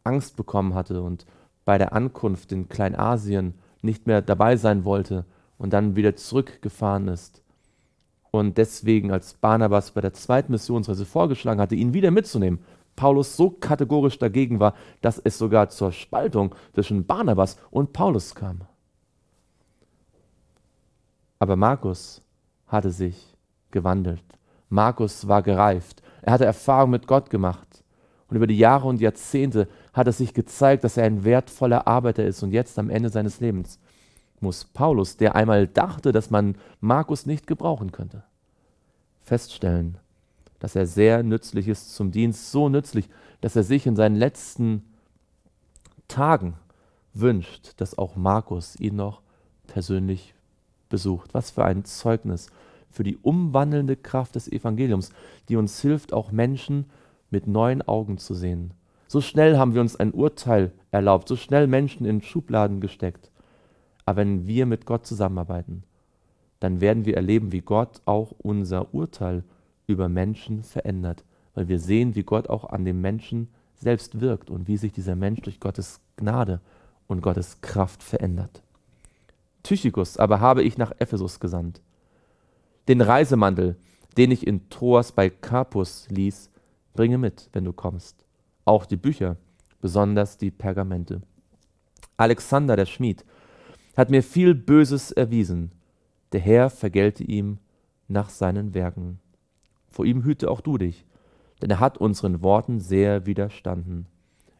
Angst 0.04 0.36
bekommen 0.36 0.74
hatte 0.74 1.02
und 1.02 1.26
bei 1.64 1.78
der 1.78 1.92
Ankunft 1.92 2.52
in 2.52 2.68
Kleinasien 2.68 3.54
nicht 3.82 4.06
mehr 4.06 4.22
dabei 4.22 4.56
sein 4.56 4.84
wollte 4.84 5.24
und 5.58 5.72
dann 5.72 5.96
wieder 5.96 6.16
zurückgefahren 6.16 7.08
ist. 7.08 7.42
Und 8.30 8.56
deswegen, 8.58 9.12
als 9.12 9.34
Barnabas 9.34 9.90
bei 9.90 10.00
der 10.00 10.14
zweiten 10.14 10.52
Missionsreise 10.52 11.04
vorgeschlagen 11.04 11.60
hatte, 11.60 11.74
ihn 11.74 11.94
wieder 11.94 12.10
mitzunehmen, 12.10 12.60
Paulus 12.96 13.36
so 13.36 13.50
kategorisch 13.50 14.18
dagegen 14.18 14.60
war, 14.60 14.74
dass 15.00 15.18
es 15.18 15.38
sogar 15.38 15.68
zur 15.68 15.92
Spaltung 15.92 16.54
zwischen 16.74 17.06
Barnabas 17.06 17.58
und 17.70 17.92
Paulus 17.92 18.34
kam. 18.34 18.62
Aber 21.38 21.56
Markus 21.56 22.22
hatte 22.66 22.90
sich 22.90 23.34
gewandelt. 23.70 24.24
Markus 24.68 25.28
war 25.28 25.42
gereift. 25.42 26.02
Er 26.22 26.32
hatte 26.34 26.44
Erfahrung 26.44 26.90
mit 26.90 27.06
Gott 27.06 27.30
gemacht. 27.30 27.84
Und 28.28 28.36
über 28.36 28.46
die 28.46 28.58
Jahre 28.58 28.88
und 28.88 29.00
Jahrzehnte 29.00 29.68
hat 29.92 30.08
es 30.08 30.18
sich 30.18 30.34
gezeigt, 30.34 30.84
dass 30.84 30.96
er 30.96 31.04
ein 31.04 31.24
wertvoller 31.24 31.86
Arbeiter 31.86 32.24
ist. 32.24 32.42
Und 32.42 32.52
jetzt 32.52 32.78
am 32.78 32.90
Ende 32.90 33.10
seines 33.10 33.40
Lebens 33.40 33.78
muss 34.40 34.64
Paulus, 34.64 35.16
der 35.16 35.34
einmal 35.34 35.66
dachte, 35.66 36.12
dass 36.12 36.30
man 36.30 36.56
Markus 36.80 37.26
nicht 37.26 37.46
gebrauchen 37.46 37.92
könnte, 37.92 38.24
feststellen, 39.20 39.98
dass 40.58 40.74
er 40.74 40.86
sehr 40.86 41.22
nützlich 41.22 41.68
ist 41.68 41.94
zum 41.94 42.10
Dienst, 42.10 42.50
so 42.50 42.68
nützlich, 42.68 43.08
dass 43.40 43.56
er 43.56 43.62
sich 43.62 43.86
in 43.86 43.96
seinen 43.96 44.16
letzten 44.16 44.82
Tagen 46.08 46.54
wünscht, 47.14 47.72
dass 47.76 47.98
auch 47.98 48.16
Markus 48.16 48.76
ihn 48.78 48.96
noch 48.96 49.22
persönlich 49.66 50.34
besucht. 50.88 51.34
Was 51.34 51.50
für 51.50 51.64
ein 51.64 51.84
Zeugnis 51.84 52.48
für 52.90 53.04
die 53.04 53.16
umwandelnde 53.16 53.96
Kraft 53.96 54.34
des 54.34 54.50
Evangeliums, 54.50 55.10
die 55.48 55.56
uns 55.56 55.80
hilft, 55.80 56.12
auch 56.12 56.30
Menschen 56.30 56.86
mit 57.30 57.46
neuen 57.46 57.82
Augen 57.82 58.18
zu 58.18 58.34
sehen. 58.34 58.74
So 59.12 59.20
schnell 59.20 59.58
haben 59.58 59.74
wir 59.74 59.82
uns 59.82 59.94
ein 59.94 60.12
Urteil 60.12 60.72
erlaubt, 60.90 61.28
so 61.28 61.36
schnell 61.36 61.66
Menschen 61.66 62.06
in 62.06 62.22
Schubladen 62.22 62.80
gesteckt. 62.80 63.30
Aber 64.06 64.22
wenn 64.22 64.46
wir 64.46 64.64
mit 64.64 64.86
Gott 64.86 65.06
zusammenarbeiten, 65.06 65.82
dann 66.60 66.80
werden 66.80 67.04
wir 67.04 67.16
erleben, 67.16 67.52
wie 67.52 67.60
Gott 67.60 68.00
auch 68.06 68.32
unser 68.38 68.94
Urteil 68.94 69.44
über 69.86 70.08
Menschen 70.08 70.62
verändert, 70.62 71.24
weil 71.54 71.68
wir 71.68 71.78
sehen, 71.78 72.14
wie 72.14 72.22
Gott 72.22 72.48
auch 72.48 72.64
an 72.70 72.86
dem 72.86 73.02
Menschen 73.02 73.48
selbst 73.74 74.22
wirkt 74.22 74.48
und 74.48 74.66
wie 74.66 74.78
sich 74.78 74.92
dieser 74.92 75.14
Mensch 75.14 75.42
durch 75.42 75.60
Gottes 75.60 76.00
Gnade 76.16 76.62
und 77.06 77.20
Gottes 77.20 77.60
Kraft 77.60 78.02
verändert. 78.02 78.62
Tychicus 79.62 80.16
aber 80.16 80.40
habe 80.40 80.62
ich 80.62 80.78
nach 80.78 80.92
Ephesus 81.00 81.38
gesandt. 81.38 81.82
Den 82.88 83.02
Reisemantel, 83.02 83.76
den 84.16 84.30
ich 84.30 84.46
in 84.46 84.70
Troas 84.70 85.12
bei 85.12 85.28
Carpus 85.28 86.08
ließ, 86.08 86.48
Bringe 86.94 87.18
mit, 87.18 87.50
wenn 87.52 87.64
du 87.64 87.74
kommst. 87.74 88.21
Auch 88.64 88.86
die 88.86 88.96
Bücher, 88.96 89.36
besonders 89.80 90.38
die 90.38 90.50
Pergamente. 90.50 91.22
Alexander 92.16 92.76
der 92.76 92.86
Schmied 92.86 93.24
hat 93.96 94.10
mir 94.10 94.22
viel 94.22 94.54
Böses 94.54 95.10
erwiesen. 95.10 95.72
Der 96.32 96.40
Herr 96.40 96.70
vergelte 96.70 97.24
ihm 97.24 97.58
nach 98.08 98.30
seinen 98.30 98.74
Werken. 98.74 99.18
Vor 99.88 100.04
ihm 100.04 100.24
hüte 100.24 100.50
auch 100.50 100.60
du 100.60 100.78
dich, 100.78 101.04
denn 101.60 101.70
er 101.70 101.80
hat 101.80 101.98
unseren 101.98 102.42
Worten 102.42 102.80
sehr 102.80 103.26
widerstanden. 103.26 104.06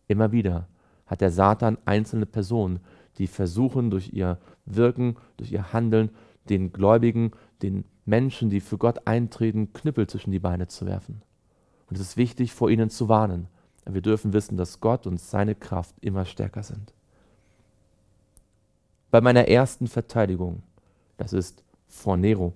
Immer 0.09 0.32
wieder 0.32 0.68
hat 1.06 1.21
der 1.21 1.30
Satan 1.30 1.78
einzelne 1.85 2.26
Personen, 2.26 2.80
die 3.18 3.26
versuchen 3.26 3.90
durch 3.90 4.12
ihr 4.12 4.38
Wirken, 4.66 5.16
durch 5.37 5.52
ihr 5.52 5.73
Handeln, 5.73 6.11
den 6.49 6.73
Gläubigen, 6.73 7.32
den 7.62 7.85
Menschen, 8.04 8.50
die 8.50 8.61
für 8.61 8.78
Gott 8.78 9.06
eintreten, 9.06 9.73
Knüppel 9.73 10.09
zwischen 10.09 10.32
die 10.32 10.38
Beine 10.38 10.66
zu 10.66 10.87
werfen. 10.87 11.23
Und 11.88 11.97
es 11.97 12.00
ist 12.02 12.16
wichtig, 12.16 12.52
vor 12.52 12.71
ihnen 12.71 12.90
zu 12.90 13.09
warnen. 13.09 13.49
Wir 13.84 14.00
dürfen 14.00 14.32
wissen, 14.32 14.56
dass 14.56 14.80
Gott 14.80 15.06
und 15.06 15.20
seine 15.20 15.54
Kraft 15.54 15.94
immer 16.00 16.24
stärker 16.24 16.62
sind. 16.62 16.92
Bei 19.10 19.20
meiner 19.20 19.48
ersten 19.48 19.88
Verteidigung, 19.88 20.62
das 21.16 21.32
ist 21.32 21.62
vor 21.88 22.16
Nero, 22.16 22.54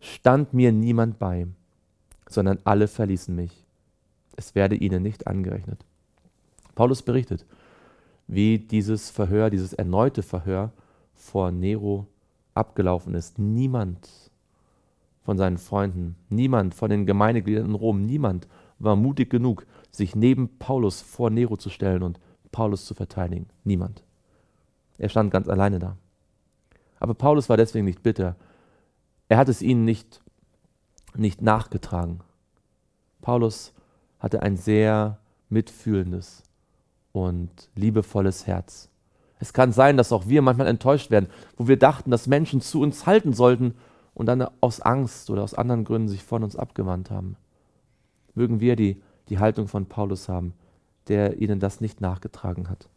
stand 0.00 0.54
mir 0.54 0.72
niemand 0.72 1.18
bei, 1.18 1.46
sondern 2.28 2.58
alle 2.64 2.88
verließen 2.88 3.34
mich. 3.34 3.64
Es 4.36 4.54
werde 4.54 4.76
ihnen 4.76 5.02
nicht 5.02 5.26
angerechnet. 5.26 5.84
Paulus 6.74 7.02
berichtet, 7.02 7.44
wie 8.26 8.58
dieses 8.58 9.10
Verhör, 9.10 9.50
dieses 9.50 9.74
erneute 9.74 10.22
Verhör 10.22 10.72
vor 11.14 11.50
Nero 11.50 12.06
abgelaufen 12.54 13.14
ist. 13.14 13.38
Niemand 13.38 14.08
von 15.24 15.36
seinen 15.36 15.58
Freunden, 15.58 16.16
niemand 16.30 16.74
von 16.74 16.90
den 16.90 17.06
Gemeindegliedern 17.06 17.66
in 17.66 17.74
Rom, 17.74 18.06
niemand 18.06 18.48
war 18.78 18.96
mutig 18.96 19.30
genug, 19.30 19.66
sich 19.92 20.16
neben 20.16 20.58
Paulus 20.58 21.00
vor 21.00 21.30
Nero 21.30 21.56
zu 21.56 21.70
stellen 21.70 22.02
und 22.02 22.18
Paulus 22.50 22.86
zu 22.86 22.94
verteidigen. 22.94 23.46
Niemand. 23.64 24.02
Er 24.98 25.08
stand 25.08 25.30
ganz 25.30 25.48
alleine 25.48 25.78
da. 25.78 25.96
Aber 26.98 27.14
Paulus 27.14 27.48
war 27.48 27.56
deswegen 27.56 27.84
nicht 27.84 28.02
bitter. 28.02 28.36
Er 29.28 29.38
hat 29.38 29.48
es 29.48 29.62
ihnen 29.62 29.84
nicht, 29.84 30.22
nicht 31.14 31.42
nachgetragen. 31.42 32.20
Paulus 33.20 33.72
hatte 34.18 34.42
ein 34.42 34.56
sehr 34.56 35.18
mitfühlendes 35.48 36.42
und 37.12 37.70
liebevolles 37.74 38.46
Herz. 38.46 38.88
Es 39.38 39.52
kann 39.52 39.72
sein, 39.72 39.96
dass 39.96 40.12
auch 40.12 40.28
wir 40.28 40.40
manchmal 40.40 40.68
enttäuscht 40.68 41.10
werden, 41.10 41.28
wo 41.56 41.66
wir 41.66 41.78
dachten, 41.78 42.10
dass 42.10 42.28
Menschen 42.28 42.60
zu 42.60 42.80
uns 42.80 43.06
halten 43.06 43.32
sollten 43.32 43.74
und 44.14 44.26
dann 44.26 44.46
aus 44.60 44.80
Angst 44.80 45.30
oder 45.30 45.42
aus 45.42 45.54
anderen 45.54 45.84
Gründen 45.84 46.08
sich 46.08 46.22
von 46.22 46.44
uns 46.44 46.54
abgewandt 46.54 47.10
haben. 47.10 47.36
Mögen 48.34 48.60
wir 48.60 48.76
die, 48.76 49.02
die 49.28 49.38
Haltung 49.38 49.68
von 49.68 49.86
Paulus 49.86 50.28
haben, 50.28 50.54
der 51.08 51.40
ihnen 51.40 51.60
das 51.60 51.80
nicht 51.80 52.00
nachgetragen 52.00 52.68
hat. 52.68 52.88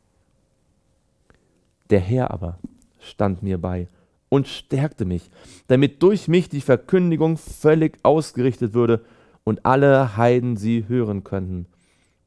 Der 1.89 1.99
Herr 1.99 2.31
aber 2.31 2.57
stand 2.99 3.43
mir 3.43 3.59
bei 3.59 3.87
und 4.29 4.47
stärkte 4.47 5.05
mich, 5.05 5.29
damit 5.67 6.01
durch 6.01 6.27
mich 6.27 6.49
die 6.49 6.61
Verkündigung 6.61 7.37
völlig 7.37 7.97
ausgerichtet 8.03 8.73
würde 8.73 9.05
und 9.43 9.65
alle 9.65 10.17
Heiden 10.17 10.57
sie 10.57 10.87
hören 10.87 11.23
könnten. 11.23 11.67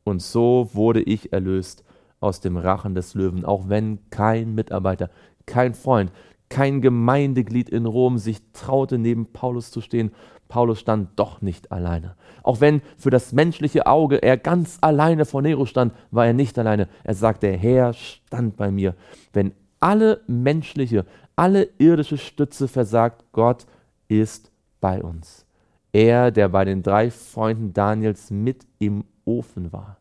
Und 0.05 0.23
so 0.23 0.71
wurde 0.73 1.03
ich 1.03 1.33
erlöst 1.33 1.85
aus 2.21 2.41
dem 2.41 2.57
Rachen 2.57 2.95
des 2.95 3.15
Löwen, 3.15 3.45
auch 3.45 3.69
wenn 3.69 3.99
kein 4.11 4.55
Mitarbeiter, 4.55 5.11
kein 5.47 5.75
Freund, 5.75 6.13
kein 6.49 6.81
Gemeindeglied 6.81 7.69
in 7.69 7.87
Rom 7.87 8.19
sich 8.19 8.41
traute, 8.53 8.99
neben 8.99 9.27
Paulus 9.27 9.71
zu 9.71 9.81
stehen. 9.81 10.13
Paulus 10.49 10.81
stand 10.81 11.11
doch 11.17 11.43
nicht 11.43 11.71
alleine. 11.71 12.15
Auch 12.43 12.61
wenn 12.61 12.81
für 12.97 13.11
das 13.11 13.33
menschliche 13.33 13.87
Auge 13.87 14.23
er 14.23 14.37
ganz 14.37 14.79
alleine 14.81 15.25
vor 15.25 15.43
Nero 15.43 15.67
stand, 15.67 15.93
war 16.11 16.27
er 16.27 16.33
nicht 16.33 16.59
alleine. 16.59 16.89
Er 17.05 17.15
sagt, 17.15 17.43
der 17.43 17.57
Herr 17.57 17.93
stand 17.93 18.57
bei 18.57 18.71
mir. 18.71 18.95
Wenn 19.33 19.53
alle 19.81 20.23
menschliche, 20.27 21.05
alle 21.37 21.69
irdische 21.79 22.19
Stütze 22.19 22.67
versagt, 22.69 23.25
Gott 23.33 23.67
ist 24.09 24.51
bei 24.81 25.03
uns. 25.03 25.47
Er, 25.93 26.31
der 26.31 26.49
bei 26.49 26.65
den 26.65 26.83
drei 26.83 27.11
Freunden 27.11 27.73
Daniels 27.73 28.31
mit 28.31 28.67
im 28.79 29.05
Ofen 29.25 29.73
war, 29.73 29.99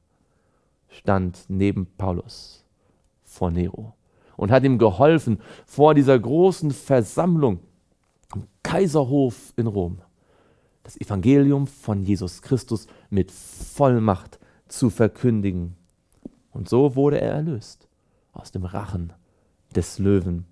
stand 0.90 1.46
neben 1.48 1.88
Paulus 1.98 2.66
vor 3.24 3.52
Nero 3.52 3.94
und 4.36 4.52
hat 4.52 4.64
ihm 4.64 4.78
geholfen 4.78 5.40
vor 5.66 5.94
dieser 5.94 6.18
großen 6.18 6.72
Versammlung 6.72 7.60
am 8.32 8.44
Kaiserhof 8.64 9.54
in 9.58 9.68
Rom, 9.68 10.00
das 10.88 10.96
Evangelium 11.02 11.68
von 11.68 12.02
Jesus 12.02 12.42
Christus 12.42 12.88
mit 13.10 13.30
Vollmacht 13.30 14.40
zu 14.70 14.90
verkündigen. 14.90 15.76
Und 16.52 16.70
so 16.70 16.96
wurde 16.96 17.20
er 17.20 17.34
erlöst 17.34 17.90
aus 18.32 18.54
dem 18.54 18.64
Rachen 18.64 19.12
des 19.76 20.00
Löwen. 20.00 20.46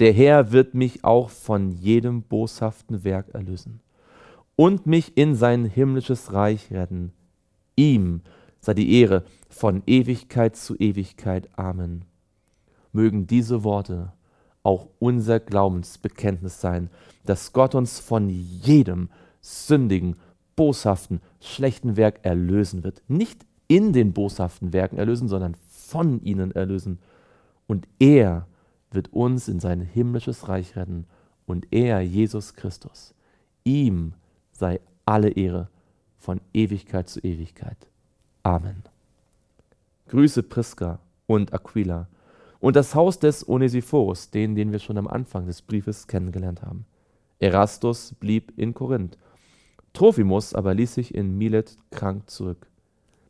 Der 0.00 0.14
Herr 0.14 0.52
wird 0.52 0.72
mich 0.72 1.04
auch 1.04 1.28
von 1.28 1.70
jedem 1.70 2.22
boshaften 2.22 3.04
Werk 3.04 3.34
erlösen 3.34 3.80
und 4.56 4.86
mich 4.86 5.18
in 5.18 5.34
sein 5.34 5.66
himmlisches 5.66 6.32
Reich 6.32 6.70
retten. 6.70 7.12
Ihm 7.76 8.22
sei 8.58 8.72
die 8.72 9.00
Ehre 9.00 9.22
von 9.50 9.82
Ewigkeit 9.84 10.56
zu 10.56 10.76
Ewigkeit. 10.76 11.50
Amen 11.58 12.06
mögen 12.90 13.26
diese 13.26 13.64
Worte 13.64 14.14
auch 14.62 14.88
unser 14.98 15.40
Glaubensbekenntnis 15.40 16.58
sein, 16.58 16.88
dass 17.26 17.52
Gott 17.52 17.74
uns 17.74 18.00
von 18.00 18.30
jedem 18.30 19.10
sündigen, 19.42 20.16
boshaften, 20.56 21.20
schlechten 21.40 21.96
Werk 21.96 22.20
erlösen 22.24 22.84
wird. 22.84 23.02
Nicht 23.08 23.44
in 23.68 23.92
den 23.92 24.12
boshaften 24.12 24.72
Werken 24.72 24.98
erlösen, 24.98 25.28
sondern 25.28 25.56
von 25.68 26.22
ihnen 26.22 26.52
erlösen. 26.52 26.98
Und 27.66 27.86
er 27.98 28.46
wird 28.90 29.12
uns 29.12 29.48
in 29.48 29.60
sein 29.60 29.80
himmlisches 29.80 30.48
Reich 30.48 30.76
retten. 30.76 31.06
Und 31.46 31.66
er, 31.70 32.00
Jesus 32.00 32.54
Christus, 32.54 33.14
ihm 33.64 34.14
sei 34.52 34.80
alle 35.04 35.30
Ehre 35.30 35.68
von 36.18 36.40
Ewigkeit 36.54 37.08
zu 37.08 37.20
Ewigkeit. 37.20 37.76
Amen. 38.42 38.82
Grüße 40.08 40.42
Priska 40.42 40.98
und 41.26 41.52
Aquila 41.52 42.06
und 42.60 42.76
das 42.76 42.94
Haus 42.94 43.18
des 43.18 43.48
Onesiphorus, 43.48 44.30
den, 44.30 44.54
den 44.54 44.70
wir 44.70 44.78
schon 44.78 44.98
am 44.98 45.08
Anfang 45.08 45.46
des 45.46 45.62
Briefes 45.62 46.06
kennengelernt 46.06 46.62
haben. 46.62 46.86
Erastus 47.40 48.14
blieb 48.20 48.52
in 48.56 48.72
Korinth. 48.72 49.18
Trophimus 49.92 50.54
aber 50.54 50.74
ließ 50.74 50.94
sich 50.94 51.14
in 51.14 51.36
Milet 51.36 51.76
krank 51.90 52.28
zurück. 52.30 52.66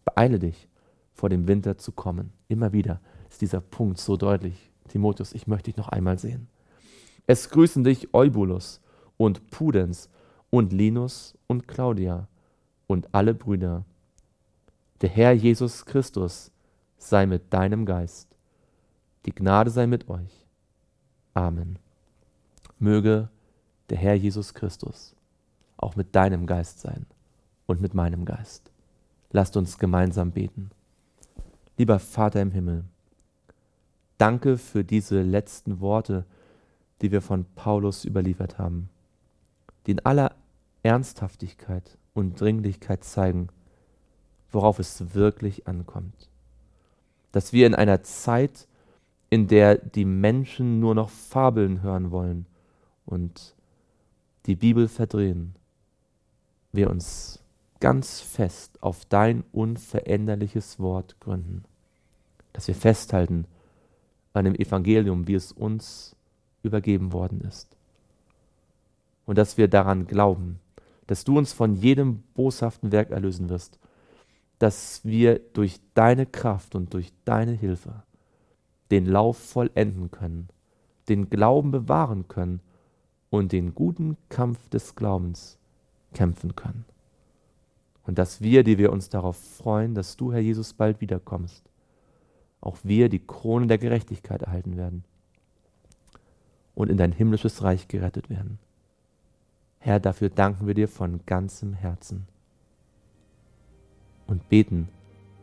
Beeile 0.04 0.38
dich, 0.38 0.68
vor 1.12 1.28
dem 1.28 1.48
Winter 1.48 1.76
zu 1.76 1.92
kommen. 1.92 2.32
Immer 2.48 2.72
wieder 2.72 3.00
ist 3.28 3.40
dieser 3.40 3.60
Punkt 3.60 3.98
so 3.98 4.16
deutlich. 4.16 4.70
Timotheus, 4.88 5.32
ich 5.32 5.46
möchte 5.46 5.70
dich 5.70 5.76
noch 5.76 5.88
einmal 5.88 6.18
sehen. 6.18 6.48
Es 7.26 7.50
grüßen 7.50 7.84
dich 7.84 8.14
Eubulus 8.14 8.80
und 9.16 9.50
Pudens 9.50 10.08
und 10.50 10.72
Linus 10.72 11.36
und 11.46 11.66
Claudia 11.66 12.28
und 12.86 13.14
alle 13.14 13.34
Brüder. 13.34 13.84
Der 15.00 15.08
Herr 15.08 15.32
Jesus 15.32 15.84
Christus 15.84 16.52
sei 16.98 17.26
mit 17.26 17.52
deinem 17.52 17.86
Geist. 17.86 18.28
Die 19.26 19.34
Gnade 19.34 19.70
sei 19.70 19.86
mit 19.86 20.08
euch. 20.08 20.46
Amen. 21.34 21.78
Möge 22.78 23.28
der 23.88 23.98
Herr 23.98 24.14
Jesus 24.14 24.54
Christus 24.54 25.14
auch 25.82 25.96
mit 25.96 26.14
deinem 26.14 26.46
Geist 26.46 26.80
sein 26.80 27.06
und 27.66 27.80
mit 27.80 27.94
meinem 27.94 28.24
Geist. 28.24 28.70
Lasst 29.30 29.56
uns 29.56 29.78
gemeinsam 29.78 30.30
beten. 30.30 30.70
Lieber 31.78 31.98
Vater 31.98 32.40
im 32.42 32.50
Himmel, 32.50 32.84
danke 34.18 34.58
für 34.58 34.84
diese 34.84 35.22
letzten 35.22 35.80
Worte, 35.80 36.24
die 37.00 37.10
wir 37.10 37.22
von 37.22 37.44
Paulus 37.54 38.04
überliefert 38.04 38.58
haben, 38.58 38.88
die 39.86 39.92
in 39.92 40.06
aller 40.06 40.34
Ernsthaftigkeit 40.82 41.98
und 42.14 42.40
Dringlichkeit 42.40 43.04
zeigen, 43.04 43.48
worauf 44.50 44.78
es 44.78 45.14
wirklich 45.14 45.66
ankommt. 45.66 46.28
Dass 47.32 47.52
wir 47.52 47.66
in 47.66 47.74
einer 47.74 48.02
Zeit 48.02 48.68
in 49.30 49.48
der 49.48 49.78
die 49.78 50.04
Menschen 50.04 50.78
nur 50.78 50.94
noch 50.94 51.08
Fabeln 51.08 51.80
hören 51.80 52.10
wollen 52.10 52.44
und 53.06 53.54
die 54.44 54.56
Bibel 54.56 54.88
verdrehen, 54.88 55.54
wir 56.72 56.90
uns 56.90 57.42
ganz 57.80 58.20
fest 58.20 58.82
auf 58.82 59.04
dein 59.04 59.44
unveränderliches 59.52 60.78
Wort 60.78 61.16
gründen, 61.20 61.64
dass 62.52 62.68
wir 62.68 62.74
festhalten 62.74 63.46
an 64.32 64.44
dem 64.44 64.54
Evangelium, 64.54 65.26
wie 65.26 65.34
es 65.34 65.52
uns 65.52 66.16
übergeben 66.62 67.12
worden 67.12 67.40
ist. 67.42 67.76
Und 69.26 69.36
dass 69.38 69.58
wir 69.58 69.68
daran 69.68 70.06
glauben, 70.06 70.60
dass 71.06 71.24
du 71.24 71.36
uns 71.36 71.52
von 71.52 71.74
jedem 71.74 72.22
boshaften 72.34 72.92
Werk 72.92 73.10
erlösen 73.10 73.48
wirst, 73.48 73.78
dass 74.58 75.04
wir 75.04 75.40
durch 75.52 75.80
deine 75.94 76.24
Kraft 76.24 76.74
und 76.74 76.94
durch 76.94 77.12
deine 77.24 77.52
Hilfe 77.52 78.04
den 78.90 79.06
Lauf 79.06 79.38
vollenden 79.38 80.10
können, 80.10 80.48
den 81.08 81.28
Glauben 81.28 81.70
bewahren 81.72 82.28
können 82.28 82.60
und 83.28 83.52
den 83.52 83.74
guten 83.74 84.16
Kampf 84.28 84.68
des 84.68 84.94
Glaubens 84.94 85.58
kämpfen 86.12 86.54
können. 86.56 86.84
Und 88.04 88.18
dass 88.18 88.40
wir, 88.40 88.64
die 88.64 88.78
wir 88.78 88.92
uns 88.92 89.08
darauf 89.08 89.36
freuen, 89.36 89.94
dass 89.94 90.16
du, 90.16 90.32
Herr 90.32 90.40
Jesus, 90.40 90.74
bald 90.74 91.00
wiederkommst, 91.00 91.62
auch 92.60 92.78
wir 92.82 93.08
die 93.08 93.24
Krone 93.24 93.66
der 93.66 93.78
Gerechtigkeit 93.78 94.42
erhalten 94.42 94.76
werden 94.76 95.04
und 96.74 96.90
in 96.90 96.96
dein 96.96 97.12
himmlisches 97.12 97.62
Reich 97.62 97.88
gerettet 97.88 98.30
werden. 98.30 98.58
Herr, 99.78 100.00
dafür 100.00 100.30
danken 100.30 100.66
wir 100.66 100.74
dir 100.74 100.88
von 100.88 101.20
ganzem 101.26 101.74
Herzen 101.74 102.26
und 104.26 104.48
beten 104.48 104.88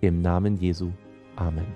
im 0.02 0.22
Namen 0.22 0.58
Jesu. 0.58 0.92
Amen. 1.36 1.68